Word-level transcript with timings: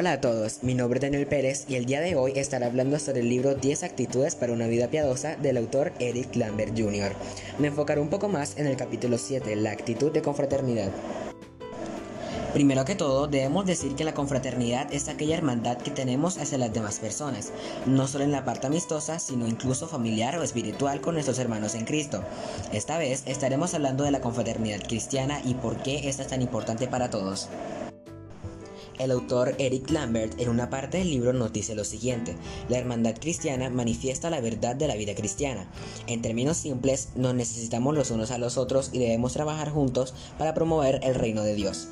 Hola 0.00 0.12
a 0.12 0.20
todos, 0.20 0.62
mi 0.62 0.74
nombre 0.74 0.98
es 0.98 1.02
Daniel 1.02 1.26
Pérez 1.26 1.64
y 1.68 1.74
el 1.74 1.84
día 1.84 2.00
de 2.00 2.14
hoy 2.14 2.30
estaré 2.36 2.66
hablando 2.66 3.00
sobre 3.00 3.18
el 3.18 3.28
libro 3.28 3.56
10 3.56 3.82
actitudes 3.82 4.36
para 4.36 4.52
una 4.52 4.68
vida 4.68 4.86
piadosa 4.86 5.34
del 5.34 5.56
autor 5.56 5.92
Eric 5.98 6.36
Lambert 6.36 6.78
Jr. 6.78 7.10
Me 7.58 7.66
enfocaré 7.66 8.00
un 8.00 8.08
poco 8.08 8.28
más 8.28 8.56
en 8.58 8.68
el 8.68 8.76
capítulo 8.76 9.18
7, 9.18 9.56
la 9.56 9.72
actitud 9.72 10.12
de 10.12 10.22
confraternidad. 10.22 10.92
Primero 12.52 12.84
que 12.84 12.94
todo, 12.94 13.26
debemos 13.26 13.66
decir 13.66 13.96
que 13.96 14.04
la 14.04 14.14
confraternidad 14.14 14.86
es 14.94 15.08
aquella 15.08 15.36
hermandad 15.36 15.78
que 15.78 15.90
tenemos 15.90 16.38
hacia 16.38 16.58
las 16.58 16.72
demás 16.72 17.00
personas, 17.00 17.50
no 17.84 18.06
solo 18.06 18.22
en 18.22 18.30
la 18.30 18.44
parte 18.44 18.68
amistosa, 18.68 19.18
sino 19.18 19.48
incluso 19.48 19.88
familiar 19.88 20.38
o 20.38 20.44
espiritual 20.44 21.00
con 21.00 21.14
nuestros 21.14 21.40
hermanos 21.40 21.74
en 21.74 21.86
Cristo. 21.86 22.22
Esta 22.72 22.98
vez 22.98 23.24
estaremos 23.26 23.74
hablando 23.74 24.04
de 24.04 24.12
la 24.12 24.20
confraternidad 24.20 24.80
cristiana 24.80 25.40
y 25.44 25.54
por 25.54 25.82
qué 25.82 26.08
esta 26.08 26.22
es 26.22 26.28
tan 26.28 26.40
importante 26.40 26.86
para 26.86 27.10
todos. 27.10 27.48
El 28.98 29.12
autor 29.12 29.54
Eric 29.58 29.90
Lambert 29.90 30.40
en 30.40 30.48
una 30.48 30.70
parte 30.70 30.98
del 30.98 31.10
libro 31.10 31.32
nos 31.32 31.52
dice 31.52 31.76
lo 31.76 31.84
siguiente, 31.84 32.36
la 32.68 32.78
hermandad 32.78 33.14
cristiana 33.14 33.70
manifiesta 33.70 34.28
la 34.28 34.40
verdad 34.40 34.74
de 34.74 34.88
la 34.88 34.96
vida 34.96 35.14
cristiana. 35.14 35.70
En 36.08 36.20
términos 36.20 36.56
simples, 36.56 37.10
nos 37.14 37.32
necesitamos 37.32 37.94
los 37.94 38.10
unos 38.10 38.32
a 38.32 38.38
los 38.38 38.58
otros 38.58 38.90
y 38.92 38.98
debemos 38.98 39.34
trabajar 39.34 39.70
juntos 39.70 40.14
para 40.36 40.52
promover 40.52 40.98
el 41.04 41.14
reino 41.14 41.44
de 41.44 41.54
Dios. 41.54 41.86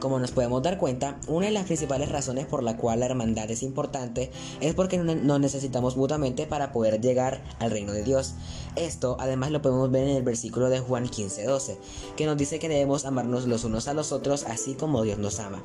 Como 0.00 0.18
nos 0.18 0.32
podemos 0.32 0.62
dar 0.62 0.78
cuenta, 0.78 1.18
una 1.28 1.46
de 1.46 1.52
las 1.52 1.64
principales 1.64 2.10
razones 2.10 2.44
por 2.44 2.62
la 2.62 2.76
cual 2.76 3.00
la 3.00 3.06
hermandad 3.06 3.50
es 3.50 3.62
importante 3.62 4.30
es 4.60 4.74
porque 4.74 4.98
nos 4.98 5.40
necesitamos 5.40 5.96
mutuamente 5.96 6.46
para 6.46 6.72
poder 6.72 7.00
llegar 7.00 7.42
al 7.58 7.70
reino 7.70 7.92
de 7.92 8.02
Dios. 8.02 8.34
Esto 8.76 9.16
además 9.18 9.50
lo 9.50 9.62
podemos 9.62 9.90
ver 9.90 10.08
en 10.08 10.16
el 10.16 10.22
versículo 10.22 10.68
de 10.68 10.80
Juan 10.80 11.06
15:12, 11.06 11.78
que 12.16 12.26
nos 12.26 12.36
dice 12.36 12.58
que 12.58 12.68
debemos 12.68 13.06
amarnos 13.06 13.46
los 13.46 13.64
unos 13.64 13.88
a 13.88 13.94
los 13.94 14.12
otros 14.12 14.44
así 14.44 14.74
como 14.74 15.02
Dios 15.02 15.18
nos 15.18 15.40
ama 15.40 15.62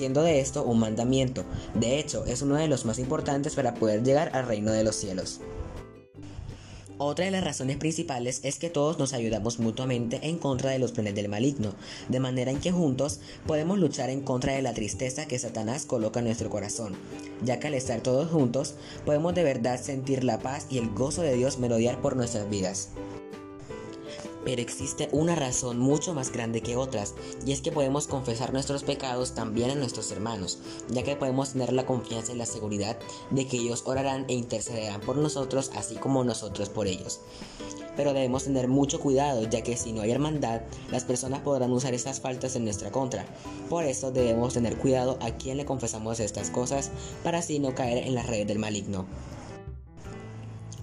haciendo 0.00 0.22
de 0.22 0.40
esto 0.40 0.64
un 0.64 0.78
mandamiento. 0.78 1.44
De 1.74 1.98
hecho, 1.98 2.24
es 2.24 2.40
uno 2.40 2.54
de 2.54 2.68
los 2.68 2.86
más 2.86 2.98
importantes 2.98 3.54
para 3.54 3.74
poder 3.74 4.02
llegar 4.02 4.34
al 4.34 4.46
reino 4.46 4.72
de 4.72 4.82
los 4.82 4.96
cielos. 4.96 5.40
Otra 6.96 7.26
de 7.26 7.30
las 7.30 7.44
razones 7.44 7.76
principales 7.76 8.40
es 8.42 8.58
que 8.58 8.70
todos 8.70 8.98
nos 8.98 9.12
ayudamos 9.12 9.58
mutuamente 9.58 10.20
en 10.22 10.38
contra 10.38 10.70
de 10.70 10.78
los 10.78 10.92
planes 10.92 11.14
del 11.14 11.28
maligno, 11.28 11.74
de 12.08 12.18
manera 12.18 12.50
en 12.50 12.60
que 12.60 12.72
juntos 12.72 13.20
podemos 13.46 13.78
luchar 13.78 14.08
en 14.08 14.22
contra 14.22 14.54
de 14.54 14.62
la 14.62 14.72
tristeza 14.72 15.26
que 15.26 15.38
Satanás 15.38 15.84
coloca 15.84 16.20
en 16.20 16.26
nuestro 16.26 16.48
corazón, 16.48 16.94
ya 17.44 17.60
que 17.60 17.66
al 17.66 17.74
estar 17.74 18.00
todos 18.00 18.30
juntos 18.30 18.76
podemos 19.04 19.34
de 19.34 19.44
verdad 19.44 19.78
sentir 19.82 20.24
la 20.24 20.38
paz 20.38 20.66
y 20.70 20.78
el 20.78 20.88
gozo 20.88 21.20
de 21.20 21.34
Dios 21.34 21.58
melodiar 21.58 22.00
por 22.00 22.16
nuestras 22.16 22.48
vidas. 22.48 22.88
Pero 24.44 24.62
existe 24.62 25.08
una 25.12 25.34
razón 25.34 25.78
mucho 25.78 26.14
más 26.14 26.32
grande 26.32 26.62
que 26.62 26.76
otras, 26.76 27.14
y 27.44 27.52
es 27.52 27.60
que 27.60 27.72
podemos 27.72 28.06
confesar 28.06 28.52
nuestros 28.52 28.84
pecados 28.84 29.34
también 29.34 29.70
a 29.70 29.74
nuestros 29.74 30.10
hermanos, 30.12 30.58
ya 30.88 31.02
que 31.02 31.16
podemos 31.16 31.52
tener 31.52 31.72
la 31.72 31.86
confianza 31.86 32.32
y 32.32 32.36
la 32.36 32.46
seguridad 32.46 32.98
de 33.30 33.46
que 33.46 33.58
ellos 33.58 33.82
orarán 33.86 34.24
e 34.28 34.34
intercederán 34.34 35.00
por 35.00 35.16
nosotros, 35.16 35.70
así 35.74 35.96
como 35.96 36.24
nosotros 36.24 36.68
por 36.68 36.86
ellos. 36.86 37.20
Pero 37.96 38.14
debemos 38.14 38.44
tener 38.44 38.68
mucho 38.68 39.00
cuidado, 39.00 39.42
ya 39.48 39.62
que 39.62 39.76
si 39.76 39.92
no 39.92 40.00
hay 40.00 40.10
hermandad, 40.10 40.62
las 40.90 41.04
personas 41.04 41.40
podrán 41.40 41.72
usar 41.72 41.92
estas 41.92 42.20
faltas 42.20 42.56
en 42.56 42.64
nuestra 42.64 42.90
contra. 42.90 43.26
Por 43.68 43.84
eso 43.84 44.10
debemos 44.10 44.54
tener 44.54 44.78
cuidado 44.78 45.18
a 45.20 45.32
quien 45.32 45.58
le 45.58 45.66
confesamos 45.66 46.20
estas 46.20 46.50
cosas, 46.50 46.90
para 47.22 47.38
así 47.38 47.58
no 47.58 47.74
caer 47.74 48.06
en 48.06 48.14
las 48.14 48.26
redes 48.26 48.46
del 48.46 48.58
maligno. 48.58 49.06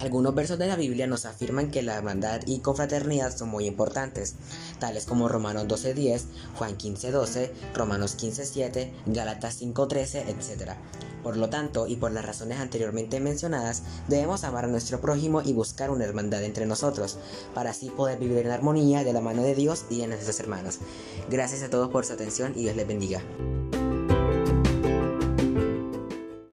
Algunos 0.00 0.32
versos 0.32 0.58
de 0.60 0.68
la 0.68 0.76
Biblia 0.76 1.08
nos 1.08 1.26
afirman 1.26 1.72
que 1.72 1.82
la 1.82 1.96
hermandad 1.96 2.42
y 2.46 2.60
confraternidad 2.60 3.36
son 3.36 3.48
muy 3.48 3.66
importantes, 3.66 4.36
tales 4.78 5.06
como 5.06 5.28
Romanos 5.28 5.66
12.10, 5.66 6.22
Juan 6.54 6.78
15.12, 6.78 7.50
Romanos 7.74 8.16
15.7, 8.16 8.92
Gálatas 9.06 9.60
5.13, 9.60 10.28
etc. 10.28 10.74
Por 11.24 11.36
lo 11.36 11.50
tanto, 11.50 11.88
y 11.88 11.96
por 11.96 12.12
las 12.12 12.24
razones 12.24 12.60
anteriormente 12.60 13.18
mencionadas, 13.18 13.82
debemos 14.06 14.44
amar 14.44 14.66
a 14.66 14.68
nuestro 14.68 15.00
prójimo 15.00 15.42
y 15.42 15.52
buscar 15.52 15.90
una 15.90 16.04
hermandad 16.04 16.44
entre 16.44 16.64
nosotros, 16.64 17.18
para 17.52 17.70
así 17.70 17.90
poder 17.90 18.20
vivir 18.20 18.38
en 18.38 18.52
armonía 18.52 19.02
de 19.02 19.12
la 19.12 19.20
mano 19.20 19.42
de 19.42 19.56
Dios 19.56 19.84
y 19.90 19.98
de 19.98 20.06
nuestros 20.06 20.38
hermanos. 20.38 20.78
Gracias 21.28 21.64
a 21.64 21.70
todos 21.70 21.88
por 21.88 22.06
su 22.06 22.12
atención 22.12 22.52
y 22.54 22.62
Dios 22.62 22.76
les 22.76 22.86
bendiga. 22.86 23.20